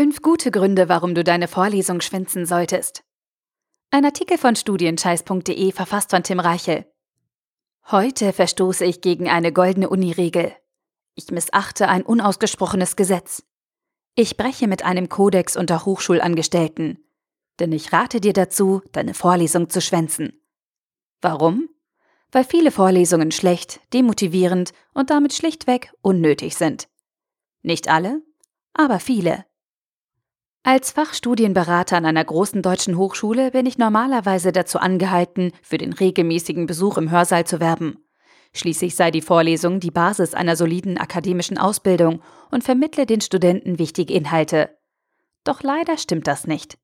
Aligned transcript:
Fünf 0.00 0.22
gute 0.22 0.50
Gründe, 0.50 0.88
warum 0.88 1.14
du 1.14 1.22
deine 1.22 1.46
Vorlesung 1.46 2.00
schwänzen 2.00 2.46
solltest. 2.46 3.04
Ein 3.90 4.06
Artikel 4.06 4.38
von 4.38 4.56
studienscheiß.de 4.56 5.72
verfasst 5.72 6.08
von 6.08 6.22
Tim 6.22 6.40
Reichel. 6.40 6.86
Heute 7.90 8.32
verstoße 8.32 8.86
ich 8.86 9.02
gegen 9.02 9.28
eine 9.28 9.52
goldene 9.52 9.90
Uniregel. 9.90 10.54
Ich 11.16 11.30
missachte 11.30 11.86
ein 11.86 12.00
unausgesprochenes 12.00 12.96
Gesetz. 12.96 13.42
Ich 14.14 14.38
breche 14.38 14.68
mit 14.68 14.86
einem 14.86 15.10
Kodex 15.10 15.54
unter 15.54 15.84
Hochschulangestellten. 15.84 17.04
Denn 17.58 17.70
ich 17.70 17.92
rate 17.92 18.22
dir 18.22 18.32
dazu, 18.32 18.80
deine 18.92 19.12
Vorlesung 19.12 19.68
zu 19.68 19.82
schwänzen. 19.82 20.40
Warum? 21.20 21.68
Weil 22.32 22.44
viele 22.44 22.70
Vorlesungen 22.70 23.32
schlecht, 23.32 23.80
demotivierend 23.92 24.72
und 24.94 25.10
damit 25.10 25.34
schlichtweg 25.34 25.92
unnötig 26.00 26.56
sind. 26.56 26.88
Nicht 27.60 27.88
alle, 27.88 28.22
aber 28.72 28.98
viele. 28.98 29.44
Als 30.62 30.90
Fachstudienberater 30.90 31.96
an 31.96 32.04
einer 32.04 32.24
großen 32.24 32.60
deutschen 32.60 32.98
Hochschule 32.98 33.50
bin 33.50 33.64
ich 33.64 33.78
normalerweise 33.78 34.52
dazu 34.52 34.78
angehalten, 34.78 35.52
für 35.62 35.78
den 35.78 35.94
regelmäßigen 35.94 36.66
Besuch 36.66 36.98
im 36.98 37.10
Hörsaal 37.10 37.46
zu 37.46 37.60
werben. 37.60 38.04
Schließlich 38.52 38.94
sei 38.94 39.10
die 39.10 39.22
Vorlesung 39.22 39.80
die 39.80 39.90
Basis 39.90 40.34
einer 40.34 40.56
soliden 40.56 40.98
akademischen 40.98 41.56
Ausbildung 41.56 42.20
und 42.50 42.62
vermittle 42.62 43.06
den 43.06 43.22
Studenten 43.22 43.78
wichtige 43.78 44.12
Inhalte. 44.12 44.76
Doch 45.44 45.62
leider 45.62 45.96
stimmt 45.96 46.26
das 46.26 46.46
nicht. 46.46 46.76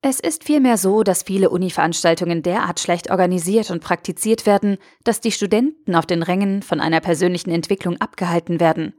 Es 0.00 0.20
ist 0.20 0.44
vielmehr 0.44 0.76
so, 0.76 1.02
dass 1.02 1.24
viele 1.24 1.50
Uni-Veranstaltungen 1.50 2.42
derart 2.42 2.78
schlecht 2.78 3.10
organisiert 3.10 3.72
und 3.72 3.82
praktiziert 3.82 4.46
werden, 4.46 4.78
dass 5.02 5.20
die 5.20 5.32
Studenten 5.32 5.96
auf 5.96 6.06
den 6.06 6.22
Rängen 6.22 6.62
von 6.62 6.80
einer 6.80 7.00
persönlichen 7.00 7.50
Entwicklung 7.50 8.00
abgehalten 8.00 8.60
werden. 8.60 8.94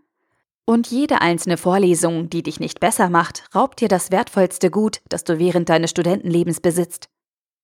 Und 0.70 0.88
jede 0.88 1.22
einzelne 1.22 1.56
Vorlesung, 1.56 2.30
die 2.30 2.44
dich 2.44 2.60
nicht 2.60 2.82
besser 2.82 3.10
macht, 3.10 3.46
raubt 3.56 3.80
dir 3.80 3.88
das 3.88 4.12
wertvollste 4.12 4.70
Gut, 4.70 5.00
das 5.08 5.24
du 5.24 5.40
während 5.40 5.70
deines 5.70 5.92
Studentenlebens 5.92 6.60
besitzt. 6.60 7.08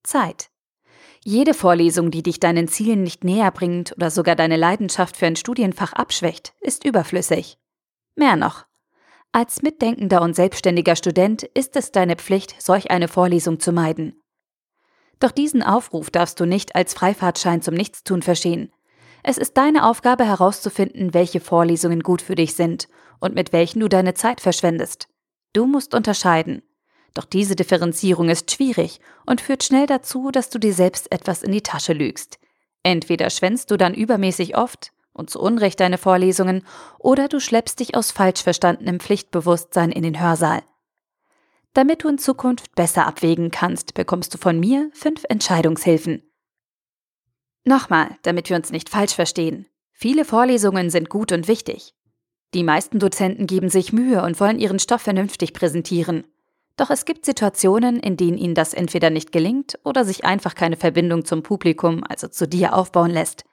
Zeit. 0.04 0.50
Jede 1.26 1.54
Vorlesung, 1.54 2.12
die 2.12 2.24
dich 2.24 2.40
deinen 2.40 2.70
Zielen 2.70 3.04
nicht 3.04 3.26
näher 3.26 3.52
bringt 3.52 3.92
oder 3.98 4.10
sogar 4.10 4.38
deine 4.38 4.56
Leidenschaft 4.56 5.18
für 5.18 5.26
ein 5.26 5.36
Studienfach 5.36 5.92
abschwächt, 5.92 6.54
ist 6.62 6.86
überflüssig. 6.86 7.58
Mehr 8.16 8.38
noch. 8.38 8.66
Als 9.34 9.62
mitdenkender 9.62 10.22
und 10.22 10.34
selbstständiger 10.34 10.96
Student 10.96 11.44
ist 11.44 11.76
es 11.76 11.92
deine 11.92 12.16
Pflicht, 12.16 12.56
solch 12.62 12.90
eine 12.90 13.10
Vorlesung 13.10 13.60
zu 13.60 13.74
meiden. 13.74 14.22
Doch 15.20 15.32
diesen 15.32 15.62
Aufruf 15.62 16.10
darfst 16.10 16.40
du 16.40 16.46
nicht 16.46 16.74
als 16.76 16.94
Freifahrtschein 16.94 17.62
zum 17.62 17.74
Nichtstun 17.76 18.22
verstehen. 18.22 18.72
Es 19.24 19.38
ist 19.38 19.56
deine 19.56 19.86
Aufgabe 19.86 20.26
herauszufinden, 20.26 21.14
welche 21.14 21.40
Vorlesungen 21.40 22.02
gut 22.02 22.22
für 22.22 22.36
dich 22.36 22.56
sind 22.56 22.90
und 23.20 23.34
mit 23.34 23.54
welchen 23.54 23.80
du 23.80 23.88
deine 23.88 24.14
Zeit 24.14 24.42
verschwendest. 24.42 25.08
Du 25.54 25.66
musst 25.66 25.96
unterscheiden. 25.96 26.62
Doch 27.14 27.26
diese 27.26 27.56
Differenzierung 27.56 28.28
ist 28.28 28.52
schwierig 28.52 29.00
und 29.26 29.40
führt 29.40 29.64
schnell 29.64 29.86
dazu, 29.86 30.30
dass 30.32 30.50
du 30.50 30.60
dir 30.60 30.74
selbst 30.74 31.12
etwas 31.12 31.42
in 31.42 31.52
die 31.52 31.62
Tasche 31.62 31.94
lügst. 31.94 32.38
Entweder 32.84 33.30
schwänzt 33.30 33.72
du 33.72 33.78
dann 33.78 33.94
übermäßig 33.94 34.58
oft 34.58 34.92
und 35.14 35.30
zu 35.30 35.40
Unrecht 35.40 35.80
deine 35.80 36.00
Vorlesungen, 36.00 36.66
oder 36.98 37.28
du 37.28 37.40
schleppst 37.40 37.80
dich 37.80 37.96
aus 37.96 38.12
falsch 38.12 38.42
verstandenem 38.42 39.00
Pflichtbewusstsein 39.00 39.92
in 39.92 40.02
den 40.02 40.20
Hörsaal. 40.20 40.64
Damit 41.74 42.04
du 42.04 42.10
in 42.10 42.18
Zukunft 42.18 42.74
besser 42.76 43.08
abwägen 43.08 43.52
kannst, 43.52 43.94
bekommst 43.94 44.34
du 44.34 44.38
von 44.40 44.60
mir 44.60 44.90
fünf 44.94 45.24
Entscheidungshilfen. 45.30 46.24
Nochmal, 47.66 48.18
damit 48.24 48.50
wir 48.50 48.58
uns 48.58 48.72
nicht 48.72 48.90
falsch 48.90 49.14
verstehen. 49.14 49.68
Viele 49.92 50.26
Vorlesungen 50.26 50.90
sind 50.90 51.10
gut 51.10 51.32
und 51.32 51.48
wichtig. 51.48 51.94
Die 52.54 52.64
meisten 52.64 53.00
Dozenten 53.00 53.48
geben 53.48 53.70
sich 53.70 53.94
Mühe 53.94 54.22
und 54.24 54.40
wollen 54.40 54.60
ihren 54.60 54.80
Stoff 54.80 55.02
vernünftig 55.02 55.54
präsentieren. 55.54 56.26
Doch 56.76 56.90
es 56.90 57.06
gibt 57.06 57.26
Situationen, 57.26 58.00
in 58.00 58.18
denen 58.18 58.38
ihnen 58.38 58.56
das 58.56 58.74
entweder 58.74 59.10
nicht 59.10 59.32
gelingt 59.32 59.80
oder 59.84 60.06
sich 60.06 60.26
einfach 60.26 60.56
keine 60.56 60.76
Verbindung 60.76 61.24
zum 61.24 61.44
Publikum, 61.44 62.04
also 62.08 62.28
zu 62.28 62.48
dir, 62.48 62.74
aufbauen 62.74 63.12
lässt. 63.12 63.46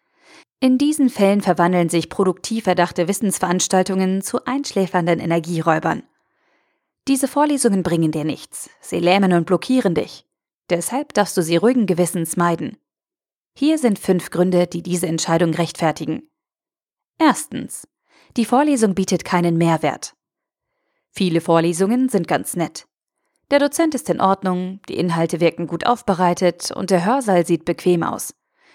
In 0.58 0.76
diesen 0.76 1.08
Fällen 1.08 1.40
verwandeln 1.40 1.88
sich 1.88 2.08
produktiv 2.08 2.66
erdachte 2.66 3.08
Wissensveranstaltungen 3.08 4.22
zu 4.22 4.44
einschläfernden 4.44 5.20
Energieräubern. 5.20 6.02
Diese 7.08 7.28
Vorlesungen 7.28 7.82
bringen 7.82 8.12
dir 8.12 8.24
nichts, 8.24 8.70
sie 8.80 9.00
lähmen 9.00 9.32
und 9.32 9.46
blockieren 9.46 9.94
dich. 9.94 10.26
Deshalb 10.68 11.14
darfst 11.14 11.36
du 11.36 11.42
sie 11.42 11.56
ruhigen 11.56 11.86
Gewissens 11.86 12.36
meiden. 12.36 12.76
Hier 13.54 13.78
sind 13.78 13.98
fünf 13.98 14.30
Gründe, 14.30 14.66
die 14.66 14.82
diese 14.82 15.06
Entscheidung 15.06 15.54
rechtfertigen. 15.54 16.28
Erstens. 17.18 17.86
Die 18.36 18.44
Vorlesung 18.44 18.94
bietet 18.94 19.24
keinen 19.24 19.58
Mehrwert. 19.58 20.14
Viele 21.10 21.40
Vorlesungen 21.40 22.08
sind 22.08 22.28
ganz 22.28 22.54
nett. 22.54 22.86
Der 23.50 23.58
Dozent 23.58 23.94
ist 23.96 24.08
in 24.08 24.20
Ordnung, 24.20 24.80
die 24.88 24.96
Inhalte 24.96 25.40
wirken 25.40 25.66
gut 25.66 25.84
aufbereitet 25.84 26.70
und 26.70 26.90
der 26.90 27.04
Hörsaal 27.04 27.44
sieht 27.44 27.64
bequem 27.64 28.04
aus. 28.04 28.34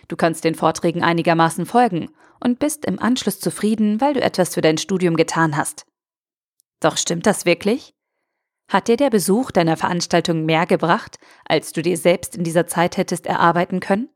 Du 0.10 0.18
kannst 0.18 0.44
den 0.44 0.56
Vorträgen 0.56 1.02
einigermaßen 1.02 1.66
folgen 1.66 2.10
und 2.44 2.60
bist 2.60 2.86
im 2.86 3.00
Anschluss 3.00 3.40
zufrieden, 3.40 4.02
weil 4.02 4.14
du 4.14 4.22
etwas 4.22 4.54
für 4.54 4.62
dein 4.62 4.78
Studium 4.78 5.16
getan 5.16 5.56
hast. 5.56 5.86
Doch 6.82 6.98
stimmt 6.98 7.26
das 7.26 7.46
wirklich? 7.46 7.94
Hat 8.68 8.88
dir 8.88 8.98
der 8.98 9.10
Besuch 9.10 9.52
deiner 9.52 9.78
Veranstaltung 9.78 10.46
mehr 10.46 10.66
gebracht, 10.66 11.18
als 11.46 11.72
du 11.72 11.82
dir 11.82 11.98
selbst 11.98 12.36
in 12.36 12.44
dieser 12.44 12.68
Zeit 12.68 12.98
hättest 12.98 13.26
erarbeiten 13.26 13.80
können? 13.80 14.10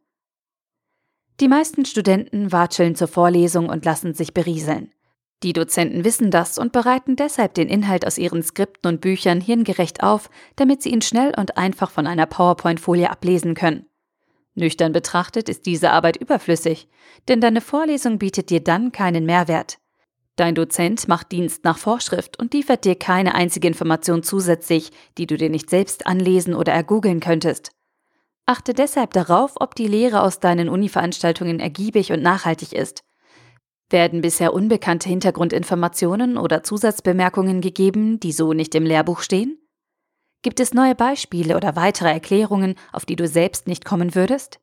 Die 1.39 1.47
meisten 1.47 1.85
Studenten 1.85 2.51
watscheln 2.51 2.95
zur 2.95 3.07
Vorlesung 3.07 3.69
und 3.69 3.85
lassen 3.85 4.13
sich 4.13 4.33
berieseln. 4.33 4.91
Die 5.41 5.53
Dozenten 5.53 6.03
wissen 6.03 6.31
das 6.31 6.57
und 6.57 6.73
bereiten 6.73 7.15
deshalb 7.15 7.53
den 7.53 7.69
Inhalt 7.69 8.05
aus 8.05 8.17
ihren 8.17 8.43
Skripten 8.43 8.91
und 8.91 8.99
Büchern 8.99 9.39
hirngerecht 9.39 10.03
auf, 10.03 10.29
damit 10.57 10.83
sie 10.83 10.89
ihn 10.89 11.01
schnell 11.01 11.33
und 11.37 11.57
einfach 11.57 11.91
von 11.91 12.07
einer 12.07 12.25
PowerPoint-Folie 12.25 13.09
ablesen 13.09 13.53
können. 13.53 13.85
Nüchtern 14.55 14.91
betrachtet 14.91 15.47
ist 15.47 15.65
diese 15.65 15.91
Arbeit 15.91 16.17
überflüssig, 16.17 16.89
denn 17.29 17.39
deine 17.39 17.61
Vorlesung 17.61 18.19
bietet 18.19 18.49
dir 18.49 18.61
dann 18.61 18.91
keinen 18.91 19.25
Mehrwert. 19.25 19.77
Dein 20.35 20.55
Dozent 20.55 21.07
macht 21.07 21.31
Dienst 21.31 21.63
nach 21.63 21.77
Vorschrift 21.77 22.37
und 22.37 22.53
liefert 22.53 22.83
dir 22.83 22.95
keine 22.95 23.33
einzige 23.33 23.67
Information 23.69 24.23
zusätzlich, 24.23 24.91
die 25.17 25.27
du 25.27 25.37
dir 25.37 25.49
nicht 25.49 25.69
selbst 25.69 26.05
anlesen 26.05 26.53
oder 26.53 26.73
ergoogeln 26.73 27.21
könntest. 27.21 27.71
Achte 28.49 28.73
deshalb 28.73 29.13
darauf, 29.13 29.57
ob 29.59 29.75
die 29.75 29.85
Lehre 29.85 30.23
aus 30.23 30.39
deinen 30.39 30.69
Uni-Veranstaltungen 30.69 31.59
ergiebig 31.59 32.11
und 32.11 32.23
nachhaltig 32.23 32.73
ist. 32.73 33.03
Werden 33.91 34.21
bisher 34.21 34.55
unbekannte 34.55 35.07
Hintergrundinformationen 35.07 36.35
oder 36.35 36.63
Zusatzbemerkungen 36.63 37.61
gegeben, 37.61 38.19
die 38.19 38.31
so 38.31 38.53
nicht 38.53 38.73
im 38.73 38.87
Lehrbuch 38.87 39.19
stehen? 39.19 39.59
Gibt 40.41 40.59
es 40.59 40.73
neue 40.73 40.95
Beispiele 40.95 41.55
oder 41.55 41.75
weitere 41.75 42.09
Erklärungen, 42.09 42.73
auf 42.91 43.05
die 43.05 43.15
du 43.15 43.27
selbst 43.27 43.67
nicht 43.67 43.85
kommen 43.85 44.15
würdest? 44.15 44.59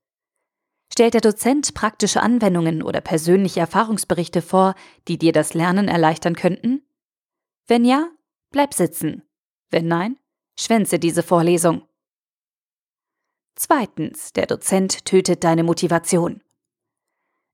Stellt 0.93 1.15
der 1.15 1.21
Dozent 1.21 1.73
praktische 1.75 2.25
Anwendungen 2.25 2.83
oder 2.83 3.01
persönliche 3.01 3.61
Erfahrungsberichte 3.61 4.43
vor, 4.43 4.75
die 5.07 5.17
dir 5.17 5.31
das 5.31 5.55
Lernen 5.55 5.87
erleichtern 5.87 6.35
könnten? 6.35 6.83
Wenn 7.69 7.85
ja, 7.85 8.09
bleib 8.51 8.75
sitzen. 8.75 9.23
Wenn 9.71 9.87
nein, 9.87 10.19
schwänze 10.59 10.99
diese 10.99 11.23
Vorlesung. 11.23 11.87
Zweitens, 13.57 14.35
der 14.35 14.47
Dozent 14.47 15.07
tötet 15.07 15.43
deine 15.43 15.65
Motivation. 15.65 16.43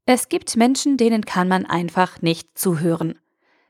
Es 0.04 0.28
gibt 0.28 0.56
Menschen, 0.56 0.96
denen 0.96 1.24
kann 1.24 1.46
man 1.46 1.64
einfach 1.64 2.20
nicht 2.20 2.58
zuhören. 2.58 3.20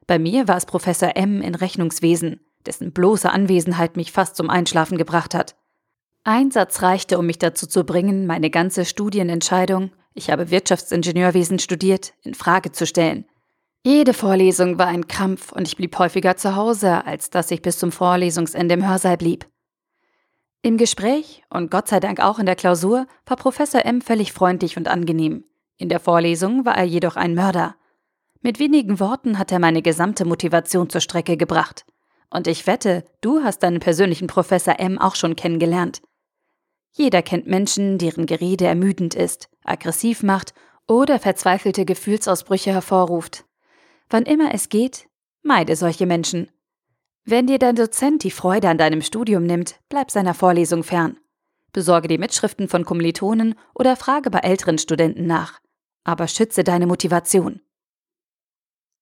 Bei 0.07 0.19
mir 0.19 0.49
war 0.49 0.57
es 0.57 0.65
Professor 0.65 1.15
M 1.15 1.43
in 1.43 1.55
Rechnungswesen, 1.55 2.41
dessen 2.65 2.93
bloße 2.93 3.31
Anwesenheit 3.31 3.97
mich 3.97 4.13
fast 4.13 4.37
zum 4.37 4.49
Einschlafen 4.49 4.97
gebracht 4.97 5.35
hat. 5.35 5.57
Ein 6.25 6.51
Satz 6.51 6.81
reichte, 6.81 7.19
um 7.19 7.27
mich 7.27 7.39
dazu 7.39 7.67
zu 7.67 7.85
bringen, 7.85 8.27
meine 8.27 8.49
ganze 8.49 8.87
Studienentscheidung, 8.87 9.91
ich 10.15 10.31
habe 10.31 10.51
Wirtschaftsingenieurwesen 10.51 11.59
studiert, 11.59 12.15
in 12.23 12.33
Frage 12.33 12.73
zu 12.73 12.87
stellen. 12.87 13.27
Jede 13.85 14.15
Vorlesung 14.15 14.79
war 14.79 14.87
ein 14.87 15.07
Krampf 15.07 15.53
und 15.53 15.67
ich 15.67 15.77
blieb 15.77 15.99
häufiger 15.99 16.37
zu 16.37 16.57
Hause, 16.57 17.05
als 17.05 17.29
dass 17.29 17.51
ich 17.51 17.61
bis 17.61 17.79
zum 17.79 17.93
Vorlesungsende 17.93 18.75
im 18.75 18.89
Hörsaal 18.89 19.17
blieb. 19.19 19.52
Im 20.65 20.77
Gespräch 20.77 21.43
und 21.51 21.73
Gott 21.73 21.89
sei 21.89 21.99
Dank 21.99 22.21
auch 22.21 22.39
in 22.39 22.47
der 22.47 22.55
Klausur 22.55 23.09
war 23.27 23.37
Professor 23.37 23.85
M 23.85 24.01
völlig 24.01 24.33
freundlich 24.33 24.77
und 24.77 24.87
angenehm. 24.87 25.45
In 25.77 25.89
der 25.89 25.99
Vorlesung 25.99 26.65
war 26.65 26.77
er 26.77 26.85
jedoch 26.85 27.17
ein 27.17 27.35
Mörder. 27.35 27.75
Mit 28.43 28.61
wenigen 28.61 29.01
Worten 29.01 29.41
hat 29.41 29.51
er 29.51 29.59
meine 29.59 29.83
gesamte 29.83 30.25
Motivation 30.25 30.89
zur 30.89 31.01
Strecke 31.01 31.37
gebracht. 31.37 31.85
Und 32.31 32.47
ich 32.47 32.69
wette, 32.69 33.05
du 33.21 33.43
hast 33.43 33.65
deinen 33.65 33.81
persönlichen 33.81 34.29
Professor 34.29 34.79
M 34.79 35.01
auch 35.01 35.17
schon 35.17 35.35
kennengelernt. 35.35 36.01
Jeder 36.93 37.23
kennt 37.23 37.49
Menschen, 37.49 37.99
deren 37.99 38.27
Gerede 38.27 38.67
ermüdend 38.67 39.17
ist, 39.17 39.49
aggressiv 39.65 40.23
macht 40.23 40.55
oder 40.87 41.19
verzweifelte 41.19 41.85
Gefühlsausbrüche 41.85 42.71
hervorruft. 42.71 43.45
Wann 44.09 44.27
immer 44.27 44.55
es 44.55 44.69
geht, 44.69 45.09
meide 45.43 45.75
solche 45.75 46.07
Menschen. 46.07 46.53
Wenn 47.25 47.47
dir 47.47 47.59
dein 47.59 47.77
Dozent 47.77 48.25
die 48.25 48.31
Freude 48.31 48.69
an 48.69 48.79
deinem 48.79 49.01
Studium 49.01 49.45
nimmt, 49.45 49.81
bleib 49.89 50.11
seiner 50.11 50.35
Vorlesung 50.35 50.83
fern. 50.83 51.19
Besorge 51.73 52.09
die 52.09 52.19
Mitschriften 52.19 52.69
von 52.69 52.85
Kommilitonen 52.85 53.55
oder 53.75 53.97
frage 53.97 54.31
bei 54.31 54.41
älteren 54.41 54.79
Studenten 54.79 55.27
nach. 55.27 55.61
Aber 56.05 56.27
schütze 56.27 56.65
deine 56.65 56.87
Motivation. 56.87 57.61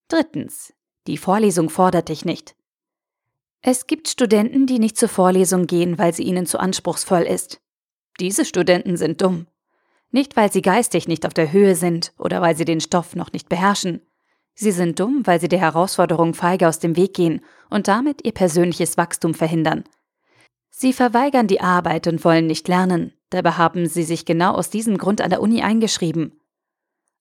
Drittens. 0.09 0.75
Die 1.07 1.17
Vorlesung 1.17 1.71
fordert 1.71 2.11
dich 2.11 2.25
nicht. 2.25 2.55
Es 3.63 3.87
gibt 3.87 4.09
Studenten, 4.09 4.67
die 4.67 4.79
nicht 4.79 4.99
zur 4.99 5.09
Vorlesung 5.09 5.67
gehen, 5.67 5.99
weil 5.99 6.15
sie 6.15 6.23
ihnen 6.23 6.47
zu 6.47 6.59
anspruchsvoll 6.59 7.23
ist. 7.23 7.61
Diese 8.19 8.45
Studenten 8.45 8.97
sind 8.97 9.23
dumm. 9.23 9.47
Nicht, 10.11 10.37
weil 10.37 10.53
sie 10.53 10.63
geistig 10.63 11.09
nicht 11.09 11.25
auf 11.25 11.35
der 11.35 11.53
Höhe 11.53 11.75
sind 11.75 12.13
oder 12.19 12.43
weil 12.43 12.57
sie 12.57 12.65
den 12.65 12.81
Stoff 12.81 13.15
noch 13.17 13.33
nicht 13.33 13.49
beherrschen. 13.49 14.03
Sie 14.63 14.73
sind 14.73 15.01
dumm, 15.01 15.23
weil 15.25 15.41
sie 15.41 15.49
der 15.49 15.59
Herausforderung 15.59 16.35
feige 16.35 16.69
aus 16.69 16.79
dem 16.79 16.95
Weg 16.95 17.15
gehen 17.15 17.41
und 17.71 17.89
damit 17.89 18.27
ihr 18.27 18.33
persönliches 18.33 18.99
Wachstum 18.99 19.33
verhindern. 19.33 19.85
Sie 20.69 20.93
verweigern 20.93 21.47
die 21.47 21.63
Arbeit 21.63 22.07
und 22.07 22.23
wollen 22.27 22.47
nicht 22.47 22.69
lernen, 22.69 23.15
dabei 23.31 23.53
haben 23.53 23.87
sie 23.87 24.03
sich 24.03 24.27
genau 24.27 24.53
aus 24.53 24.69
diesem 24.69 24.99
Grund 24.99 25.23
an 25.23 25.31
der 25.31 25.41
Uni 25.41 25.63
eingeschrieben. 25.63 26.39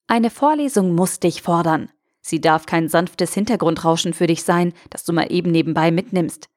Eine 0.05 0.31
Vorlesung 0.31 0.93
muss 0.93 1.21
dich 1.21 1.41
fordern. 1.41 1.89
Sie 2.19 2.41
darf 2.41 2.65
kein 2.65 2.89
sanftes 2.89 3.33
Hintergrundrauschen 3.35 4.13
für 4.13 4.27
dich 4.27 4.43
sein, 4.43 4.73
das 4.89 5.05
du 5.05 5.13
mal 5.13 5.31
eben 5.31 5.49
nebenbei 5.49 5.91
mitnimmst. 5.91 6.49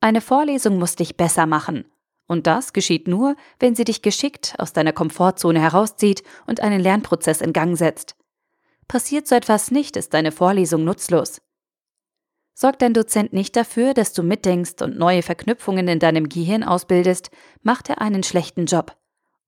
Eine 0.00 0.22
Vorlesung 0.22 0.78
muss 0.78 0.96
dich 0.96 1.18
besser 1.18 1.44
machen. 1.44 1.84
Und 2.26 2.46
das 2.46 2.72
geschieht 2.72 3.06
nur, 3.06 3.36
wenn 3.58 3.74
sie 3.74 3.84
dich 3.84 4.00
geschickt 4.00 4.54
aus 4.56 4.72
deiner 4.72 4.94
Komfortzone 4.94 5.60
herauszieht 5.60 6.22
und 6.46 6.60
einen 6.60 6.80
Lernprozess 6.80 7.42
in 7.42 7.52
Gang 7.52 7.76
setzt. 7.76 8.16
Passiert 8.92 9.26
so 9.26 9.34
etwas 9.34 9.70
nicht, 9.70 9.96
ist 9.96 10.12
deine 10.12 10.32
Vorlesung 10.32 10.84
nutzlos. 10.84 11.40
Sorgt 12.52 12.82
dein 12.82 12.92
Dozent 12.92 13.32
nicht 13.32 13.56
dafür, 13.56 13.94
dass 13.94 14.12
du 14.12 14.22
mitdenkst 14.22 14.82
und 14.82 14.98
neue 14.98 15.22
Verknüpfungen 15.22 15.88
in 15.88 15.98
deinem 15.98 16.28
Gehirn 16.28 16.62
ausbildest, 16.62 17.30
macht 17.62 17.88
er 17.88 18.02
einen 18.02 18.22
schlechten 18.22 18.66
Job. 18.66 18.98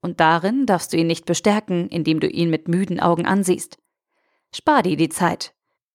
Und 0.00 0.19
darin 0.19 0.64
darfst 0.64 0.94
du 0.94 0.96
ihn 0.96 1.08
nicht 1.08 1.26
bestärken, 1.26 1.88
indem 1.88 2.20
du 2.20 2.26
ihn 2.26 2.49
mit 2.49 2.69
müden 2.69 3.00
Augen 3.00 3.26
ansiehst. 3.26 3.76
Spar 4.50 4.82
dir 4.82 4.96
die 4.96 5.11
Zeit. 5.11 5.52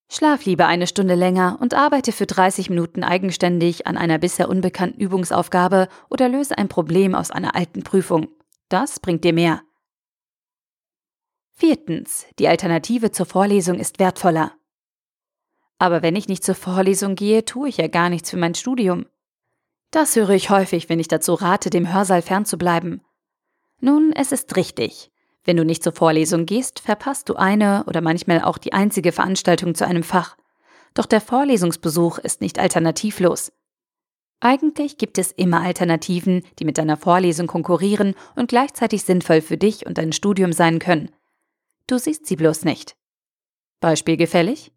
Schlaf 0.09 0.45
lieber 0.45 0.67
eine 0.67 0.85
Stunde 0.85 1.15
länger 1.15 1.57
und 1.59 1.73
arbeite 1.73 2.11
für 2.11 2.27
30 2.27 2.69
Minuten 2.69 3.03
eigenständig 3.03 3.87
an 3.87 3.97
einer 3.97 4.19
bisher 4.19 4.47
unbekannten 4.47 5.01
Übungsaufgabe 5.01 5.87
oder 6.11 6.29
löse 6.29 6.55
ein 6.55 6.67
Problem 6.67 7.15
aus 7.15 7.31
einer 7.31 7.55
alten 7.55 7.81
Prüfung. 7.81 8.27
Das 8.69 8.99
bringt 8.99 9.23
dir 9.23 9.33
mehr. 9.33 9.63
Viertens. 11.59 12.25
Die 12.39 12.47
Alternative 12.47 13.11
zur 13.11 13.25
Vorlesung 13.25 13.79
ist 13.79 13.99
wertvoller. 13.99 14.53
Aber 15.77 16.01
wenn 16.01 16.15
ich 16.15 16.29
nicht 16.29 16.41
zur 16.41 16.55
Vorlesung 16.55 17.15
gehe, 17.15 17.43
tue 17.43 17.67
ich 17.67 17.75
ja 17.75 17.89
gar 17.89 18.09
nichts 18.09 18.29
für 18.29 18.37
mein 18.37 18.55
Studium. 18.55 19.07
Das 19.91 20.15
höre 20.15 20.29
ich 20.29 20.49
häufig, 20.49 20.87
wenn 20.87 21.01
ich 21.01 21.09
dazu 21.09 21.33
rate, 21.33 21.69
dem 21.69 21.93
Hörsaal 21.93 22.21
fernzubleiben. 22.21 23.01
Nun, 23.81 24.13
es 24.13 24.31
ist 24.31 24.55
richtig. 24.55 25.11
Wenn 25.43 25.57
du 25.57 25.65
nicht 25.65 25.83
zur 25.83 25.91
Vorlesung 25.91 26.45
gehst, 26.45 26.79
verpasst 26.79 27.27
du 27.27 27.35
eine 27.35 27.83
oder 27.87 27.99
manchmal 27.99 28.41
auch 28.41 28.57
die 28.57 28.71
einzige 28.71 29.11
Veranstaltung 29.11 29.75
zu 29.75 29.85
einem 29.85 30.03
Fach. 30.03 30.37
Doch 30.93 31.05
der 31.05 31.19
Vorlesungsbesuch 31.19 32.19
ist 32.19 32.39
nicht 32.39 32.57
alternativlos. 32.57 33.51
Eigentlich 34.39 34.97
gibt 34.97 35.17
es 35.17 35.33
immer 35.33 35.59
Alternativen, 35.59 36.43
die 36.57 36.63
mit 36.63 36.77
deiner 36.77 36.95
Vorlesung 36.95 37.47
konkurrieren 37.47 38.15
und 38.37 38.47
gleichzeitig 38.47 39.03
sinnvoll 39.03 39.41
für 39.41 39.57
dich 39.57 39.85
und 39.85 39.97
dein 39.97 40.13
Studium 40.13 40.53
sein 40.53 40.79
können. 40.79 41.11
Du 41.89 41.97
siehst 41.97 42.27
sie 42.27 42.35
bloß 42.35 42.65
nicht. 42.65 42.95
Beispiel 43.79 44.15
gefällig? 44.15 44.71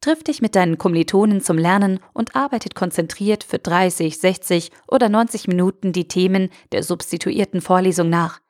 Triff 0.00 0.24
dich 0.24 0.40
mit 0.40 0.56
deinen 0.56 0.78
Kommilitonen 0.78 1.42
zum 1.42 1.58
Lernen 1.58 2.00
und 2.14 2.34
arbeitet 2.34 2.74
konzentriert 2.74 3.44
für 3.44 3.58
30, 3.58 4.16
60 4.16 4.70
oder 4.88 5.10
90 5.10 5.46
Minuten 5.46 5.92
die 5.92 6.08
Themen 6.08 6.48
der 6.72 6.84
substituierten 6.84 7.60
Vorlesung 7.60 8.08
nach. 8.08 8.40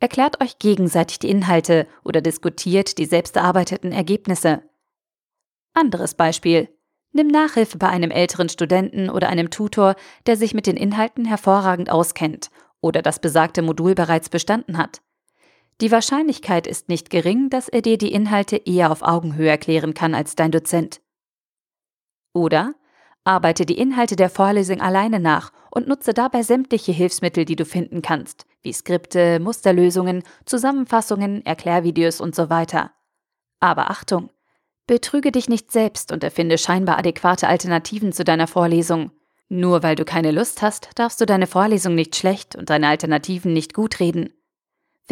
Erklärt 0.00 0.42
euch 0.42 0.58
gegenseitig 0.58 1.20
die 1.20 1.30
Inhalte 1.30 1.86
oder 2.02 2.20
diskutiert 2.20 2.98
die 2.98 3.06
selbst 3.06 3.36
erarbeiteten 3.36 3.92
Ergebnisse. 3.92 4.64
Anderes 5.74 6.14
Beispiel. 6.14 6.76
Nimm 7.12 7.28
Nachhilfe 7.28 7.78
bei 7.78 7.88
einem 7.88 8.10
älteren 8.10 8.48
Studenten 8.48 9.08
oder 9.08 9.28
einem 9.28 9.50
Tutor, 9.50 9.94
der 10.26 10.36
sich 10.36 10.54
mit 10.54 10.66
den 10.66 10.76
Inhalten 10.76 11.24
hervorragend 11.24 11.88
auskennt 11.88 12.50
oder 12.80 13.00
das 13.00 13.20
besagte 13.20 13.62
Modul 13.62 13.94
bereits 13.94 14.28
bestanden 14.28 14.76
hat. 14.76 15.02
Die 15.80 15.90
Wahrscheinlichkeit 15.90 16.66
ist 16.66 16.88
nicht 16.88 17.10
gering, 17.10 17.50
dass 17.50 17.68
er 17.68 17.82
dir 17.82 17.98
die 17.98 18.12
Inhalte 18.12 18.56
eher 18.56 18.92
auf 18.92 19.02
Augenhöhe 19.02 19.48
erklären 19.48 19.94
kann 19.94 20.14
als 20.14 20.36
dein 20.36 20.52
Dozent. 20.52 21.00
Oder 22.32 22.74
arbeite 23.24 23.66
die 23.66 23.78
Inhalte 23.78 24.16
der 24.16 24.30
Vorlesung 24.30 24.80
alleine 24.80 25.20
nach 25.20 25.52
und 25.70 25.88
nutze 25.88 26.14
dabei 26.14 26.42
sämtliche 26.42 26.92
Hilfsmittel, 26.92 27.44
die 27.44 27.56
du 27.56 27.64
finden 27.64 28.02
kannst, 28.02 28.46
wie 28.62 28.72
Skripte, 28.72 29.40
Musterlösungen, 29.40 30.22
Zusammenfassungen, 30.44 31.44
Erklärvideos 31.44 32.20
und 32.20 32.34
so 32.34 32.50
weiter. 32.50 32.92
Aber 33.60 33.90
Achtung! 33.90 34.30
Betrüge 34.88 35.30
dich 35.30 35.48
nicht 35.48 35.70
selbst 35.70 36.10
und 36.10 36.24
erfinde 36.24 36.58
scheinbar 36.58 36.98
adäquate 36.98 37.46
Alternativen 37.46 38.12
zu 38.12 38.24
deiner 38.24 38.48
Vorlesung. 38.48 39.12
Nur 39.48 39.82
weil 39.84 39.94
du 39.94 40.04
keine 40.04 40.32
Lust 40.32 40.60
hast, 40.60 40.90
darfst 40.96 41.20
du 41.20 41.26
deine 41.26 41.46
Vorlesung 41.46 41.94
nicht 41.94 42.16
schlecht 42.16 42.56
und 42.56 42.68
deine 42.68 42.88
Alternativen 42.88 43.52
nicht 43.52 43.74
gut 43.74 44.00
reden. 44.00 44.34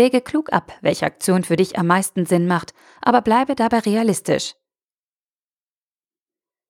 Wäge 0.00 0.22
klug 0.22 0.50
ab, 0.50 0.72
welche 0.80 1.04
Aktion 1.04 1.44
für 1.44 1.56
dich 1.56 1.78
am 1.78 1.86
meisten 1.86 2.24
Sinn 2.24 2.46
macht, 2.46 2.72
aber 3.02 3.20
bleibe 3.20 3.54
dabei 3.54 3.80
realistisch. 3.80 4.54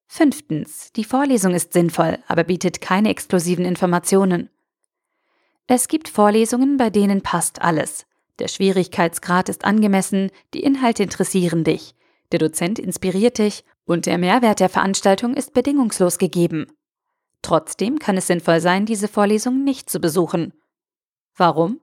Fünftens. 0.09 0.91
Die 0.97 1.05
Vorlesung 1.05 1.55
ist 1.55 1.73
sinnvoll, 1.73 2.19
aber 2.27 2.43
bietet 2.43 2.81
keine 2.81 3.09
exklusiven 3.09 3.65
Informationen. 3.65 4.51
Es 5.69 5.87
gibt 5.87 6.09
Vorlesungen, 6.09 6.77
bei 6.77 6.91
denen 6.91 7.23
passt 7.23 7.63
alles. 7.63 8.05
Der 8.41 8.49
Schwierigkeitsgrad 8.49 9.49
ist 9.49 9.65
angemessen, 9.65 10.33
die 10.53 10.65
Inhalte 10.65 11.05
interessieren 11.05 11.63
dich, 11.63 11.95
der 12.33 12.41
Dozent 12.41 12.81
inspiriert 12.81 13.39
dich 13.39 13.65
und 13.85 14.07
der 14.07 14.19
Mehrwert 14.19 14.59
der 14.59 14.69
Veranstaltung 14.69 15.35
ist 15.35 15.53
bedingungslos 15.53 16.19
gegeben. 16.19 16.67
Trotzdem 17.43 18.01
kann 18.01 18.17
es 18.17 18.27
sinnvoll 18.27 18.61
sein, 18.61 18.87
diese 18.87 19.07
Vorlesung 19.07 19.63
nicht 19.63 19.89
zu 19.89 20.01
besuchen. 20.01 20.53
Warum? 21.37 21.81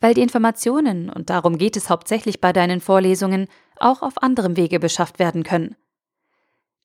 Weil 0.00 0.14
die 0.14 0.22
Informationen, 0.22 1.10
und 1.10 1.30
darum 1.30 1.58
geht 1.58 1.76
es 1.76 1.90
hauptsächlich 1.90 2.40
bei 2.40 2.52
deinen 2.52 2.80
Vorlesungen, 2.80 3.48
auch 3.78 4.02
auf 4.02 4.22
anderem 4.22 4.56
Wege 4.56 4.78
beschafft 4.78 5.18
werden 5.18 5.42
können. 5.42 5.76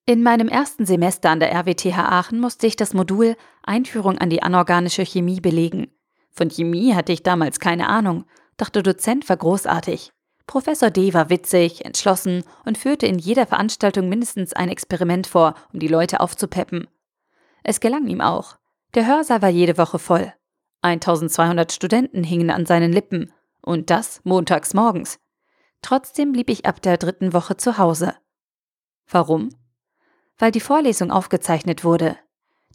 In 0.05 0.23
meinem 0.23 0.47
ersten 0.47 0.85
Semester 0.85 1.29
an 1.29 1.39
der 1.39 1.51
RWTH 1.53 1.97
Aachen 1.97 2.39
musste 2.39 2.67
ich 2.67 2.75
das 2.75 2.93
Modul 2.93 3.35
Einführung 3.63 4.17
an 4.17 4.29
die 4.29 4.41
anorganische 4.41 5.05
Chemie 5.05 5.39
belegen. 5.39 5.91
Von 6.31 6.49
Chemie 6.49 6.95
hatte 6.95 7.11
ich 7.11 7.23
damals 7.23 7.59
keine 7.59 7.87
Ahnung, 7.87 8.25
doch 8.57 8.69
der 8.69 8.83
Dozent 8.83 9.29
war 9.29 9.37
großartig. 9.37 10.11
Professor 10.47 10.89
D. 10.89 11.13
war 11.13 11.29
witzig, 11.29 11.85
entschlossen 11.85 12.43
und 12.65 12.77
führte 12.77 13.05
in 13.05 13.19
jeder 13.19 13.45
Veranstaltung 13.45 14.09
mindestens 14.09 14.53
ein 14.53 14.69
Experiment 14.69 15.27
vor, 15.27 15.53
um 15.71 15.79
die 15.79 15.87
Leute 15.87 16.19
aufzupeppen. 16.19 16.87
Es 17.63 17.79
gelang 17.79 18.07
ihm 18.07 18.21
auch. 18.21 18.57
Der 18.95 19.07
Hörsaal 19.07 19.41
war 19.41 19.49
jede 19.49 19.77
Woche 19.77 19.99
voll. 19.99 20.33
1200 20.81 21.71
Studenten 21.71 22.23
hingen 22.23 22.49
an 22.49 22.65
seinen 22.65 22.91
Lippen, 22.91 23.31
und 23.61 23.89
das 23.89 24.21
montags 24.23 24.73
morgens. 24.73 25.19
Trotzdem 25.81 26.31
blieb 26.31 26.49
ich 26.49 26.65
ab 26.65 26.81
der 26.81 26.97
dritten 26.97 27.33
Woche 27.33 27.57
zu 27.57 27.77
Hause. 27.77 28.15
Warum? 29.09 29.49
Weil 30.37 30.51
die 30.51 30.59
Vorlesung 30.59 31.11
aufgezeichnet 31.11 31.83
wurde. 31.83 32.17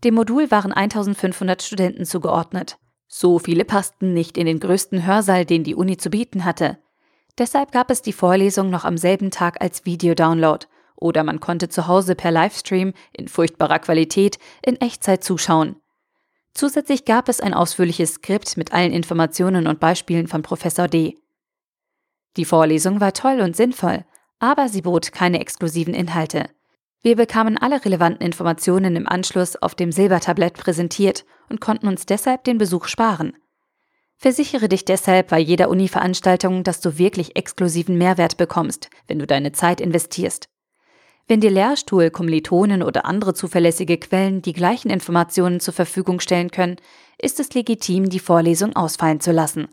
Dem 0.04 0.14
Modul 0.14 0.50
waren 0.50 0.72
1500 0.72 1.62
Studenten 1.62 2.04
zugeordnet. 2.04 2.78
So 3.08 3.38
viele 3.38 3.64
passten 3.64 4.12
nicht 4.12 4.36
in 4.36 4.46
den 4.46 4.60
größten 4.60 5.06
Hörsaal, 5.06 5.44
den 5.44 5.64
die 5.64 5.74
Uni 5.74 5.96
zu 5.96 6.10
bieten 6.10 6.44
hatte. 6.44 6.78
Deshalb 7.38 7.72
gab 7.72 7.90
es 7.90 8.02
die 8.02 8.12
Vorlesung 8.12 8.70
noch 8.70 8.84
am 8.84 8.96
selben 8.96 9.30
Tag 9.30 9.60
als 9.60 9.84
Videodownload 9.84 10.66
oder 10.96 11.22
man 11.22 11.40
konnte 11.40 11.68
zu 11.68 11.86
Hause 11.86 12.14
per 12.14 12.30
Livestream 12.30 12.92
in 13.12 13.28
furchtbarer 13.28 13.78
Qualität 13.78 14.38
in 14.62 14.80
Echtzeit 14.80 15.22
zuschauen. 15.22 15.76
Zusätzlich 16.56 17.04
gab 17.04 17.28
es 17.28 17.42
ein 17.42 17.52
ausführliches 17.52 18.14
Skript 18.14 18.56
mit 18.56 18.72
allen 18.72 18.90
Informationen 18.90 19.66
und 19.66 19.78
Beispielen 19.78 20.26
von 20.26 20.40
Professor 20.40 20.88
D. 20.88 21.18
Die 22.38 22.46
Vorlesung 22.46 22.98
war 22.98 23.12
toll 23.12 23.42
und 23.42 23.54
sinnvoll, 23.54 24.06
aber 24.38 24.70
sie 24.70 24.80
bot 24.80 25.12
keine 25.12 25.38
exklusiven 25.38 25.92
Inhalte. 25.92 26.48
Wir 27.02 27.14
bekamen 27.14 27.58
alle 27.58 27.84
relevanten 27.84 28.24
Informationen 28.24 28.96
im 28.96 29.06
Anschluss 29.06 29.56
auf 29.56 29.74
dem 29.74 29.92
Silbertablett 29.92 30.54
präsentiert 30.54 31.26
und 31.50 31.60
konnten 31.60 31.88
uns 31.88 32.06
deshalb 32.06 32.44
den 32.44 32.56
Besuch 32.56 32.86
sparen. 32.86 33.36
Versichere 34.16 34.70
dich 34.70 34.86
deshalb 34.86 35.28
bei 35.28 35.38
jeder 35.38 35.68
Uni-Veranstaltung, 35.68 36.64
dass 36.64 36.80
du 36.80 36.96
wirklich 36.96 37.36
exklusiven 37.36 37.98
Mehrwert 37.98 38.38
bekommst, 38.38 38.88
wenn 39.08 39.18
du 39.18 39.26
deine 39.26 39.52
Zeit 39.52 39.78
investierst. 39.78 40.48
Wenn 41.28 41.40
dir 41.40 41.50
Lehrstuhl, 41.50 42.10
Kommilitonen 42.10 42.82
oder 42.82 43.04
andere 43.04 43.34
zuverlässige 43.34 43.98
Quellen 43.98 44.42
die 44.42 44.52
gleichen 44.52 44.90
Informationen 44.90 45.58
zur 45.58 45.74
Verfügung 45.74 46.20
stellen 46.20 46.52
können, 46.52 46.76
ist 47.18 47.40
es 47.40 47.52
legitim, 47.54 48.08
die 48.08 48.20
Vorlesung 48.20 48.76
ausfallen 48.76 49.20
zu 49.20 49.32
lassen. 49.32 49.68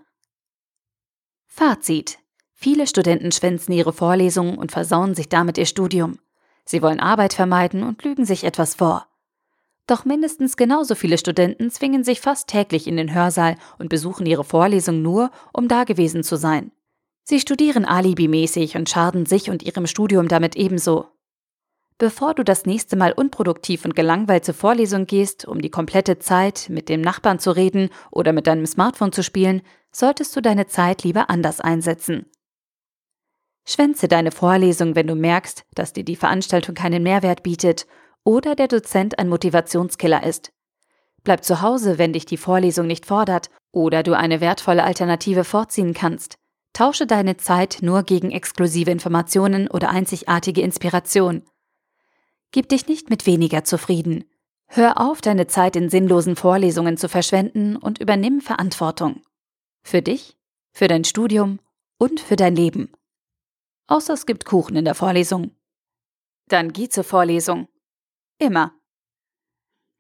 Fazit. 1.45 2.17
Viele 2.53 2.87
Studenten 2.87 3.31
schwänzen 3.31 3.73
ihre 3.73 3.93
Vorlesungen 3.93 4.57
und 4.57 4.71
versauen 4.71 5.13
sich 5.13 5.29
damit 5.29 5.57
ihr 5.59 5.67
Studium. 5.67 6.17
Sie 6.65 6.81
wollen 6.81 6.99
Arbeit 6.99 7.33
vermeiden 7.33 7.83
und 7.83 8.03
lügen 8.03 8.25
sich 8.25 8.45
etwas 8.45 8.73
vor. 8.73 9.05
Doch 9.85 10.05
mindestens 10.05 10.55
genauso 10.55 10.95
viele 10.95 11.17
Studenten 11.17 11.69
zwingen 11.69 12.03
sich 12.03 12.21
fast 12.21 12.47
täglich 12.47 12.87
in 12.87 12.97
den 12.97 13.13
Hörsaal 13.13 13.57
und 13.77 13.89
besuchen 13.89 14.25
ihre 14.25 14.45
Vorlesung 14.45 15.01
nur, 15.01 15.29
um 15.51 15.67
da 15.67 15.83
gewesen 15.83 16.23
zu 16.23 16.37
sein. 16.37 16.71
Sie 17.23 17.39
studieren 17.39 17.85
alibimäßig 17.85 18.75
und 18.75 18.89
schaden 18.89 19.25
sich 19.25 19.49
und 19.49 19.61
ihrem 19.61 19.85
Studium 19.85 20.27
damit 20.27 20.55
ebenso. 20.55 21.12
Bevor 21.97 22.33
du 22.33 22.43
das 22.43 22.65
nächste 22.65 22.95
Mal 22.95 23.11
unproduktiv 23.11 23.85
und 23.85 23.95
gelangweilt 23.95 24.45
zur 24.45 24.55
Vorlesung 24.55 25.05
gehst, 25.05 25.45
um 25.45 25.61
die 25.61 25.69
komplette 25.69 26.19
Zeit 26.19 26.67
mit 26.69 26.89
dem 26.89 27.01
Nachbarn 27.01 27.39
zu 27.39 27.51
reden 27.51 27.89
oder 28.11 28.33
mit 28.33 28.47
deinem 28.47 28.65
Smartphone 28.65 29.11
zu 29.11 29.23
spielen, 29.23 29.61
solltest 29.91 30.35
du 30.35 30.41
deine 30.41 30.67
Zeit 30.67 31.03
lieber 31.03 31.29
anders 31.29 31.61
einsetzen. 31.61 32.25
Schwänze 33.65 34.07
deine 34.07 34.31
Vorlesung, 34.31 34.95
wenn 34.95 35.07
du 35.07 35.15
merkst, 35.15 35.65
dass 35.75 35.93
dir 35.93 36.03
die 36.03 36.15
Veranstaltung 36.15 36.75
keinen 36.75 37.03
Mehrwert 37.03 37.43
bietet 37.43 37.85
oder 38.25 38.55
der 38.55 38.67
Dozent 38.67 39.19
ein 39.19 39.29
Motivationskiller 39.29 40.23
ist. 40.23 40.51
Bleib 41.23 41.45
zu 41.45 41.61
Hause, 41.61 41.97
wenn 41.97 42.11
dich 42.11 42.25
die 42.25 42.37
Vorlesung 42.37 42.87
nicht 42.87 43.05
fordert 43.05 43.49
oder 43.71 44.03
du 44.03 44.17
eine 44.17 44.41
wertvolle 44.41 44.83
Alternative 44.83 45.45
vorziehen 45.45 45.93
kannst. 45.93 46.35
Tausche 46.73 47.05
deine 47.05 47.37
Zeit 47.37 47.77
nur 47.81 48.03
gegen 48.03 48.31
exklusive 48.31 48.91
Informationen 48.91 49.69
oder 49.69 49.91
einzigartige 49.91 50.61
Inspiration. 50.61 51.43
Gib 52.53 52.69
dich 52.69 52.87
nicht 52.87 53.09
mit 53.09 53.25
weniger 53.25 53.63
zufrieden. 53.63 54.25
Hör 54.67 55.01
auf, 55.01 55.21
deine 55.21 55.47
Zeit 55.47 55.75
in 55.75 55.89
sinnlosen 55.89 56.35
Vorlesungen 56.35 56.97
zu 56.97 57.09
verschwenden 57.09 57.75
und 57.75 57.99
übernimm 57.99 58.41
Verantwortung. 58.41 59.23
Für 59.81 60.03
dich, 60.03 60.37
für 60.71 60.87
dein 60.87 61.03
Studium 61.03 61.59
und 61.97 62.19
für 62.19 62.35
dein 62.35 62.55
Leben. 62.55 62.91
Außer 63.87 64.13
es 64.13 64.27
gibt 64.27 64.45
Kuchen 64.45 64.75
in 64.75 64.85
der 64.85 64.93
Vorlesung. 64.93 65.55
Dann 66.47 66.71
geh 66.73 66.89
zur 66.89 67.03
Vorlesung. 67.03 67.67
Immer. 68.37 68.73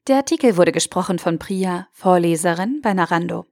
Der 0.07 0.17
Artikel 0.17 0.55
wurde 0.55 0.71
gesprochen 0.71 1.17
von 1.17 1.39
Priya, 1.39 1.87
Vorleserin 1.91 2.81
bei 2.83 2.93
Narando. 2.93 3.47